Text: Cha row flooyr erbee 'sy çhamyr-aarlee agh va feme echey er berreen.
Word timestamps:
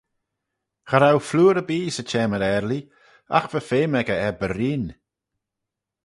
Cha 0.89 0.97
row 1.01 1.17
flooyr 1.27 1.57
erbee 1.61 1.91
'sy 1.91 2.03
çhamyr-aarlee 2.09 2.89
agh 3.37 3.49
va 3.51 3.61
feme 3.69 3.97
echey 4.01 4.21
er 4.27 4.35
berreen. 4.39 4.85